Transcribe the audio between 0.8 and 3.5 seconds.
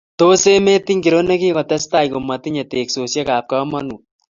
ngiro ne kikotsetai komatinyei teksosiek ab